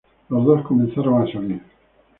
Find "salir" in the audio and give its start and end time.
1.31-1.61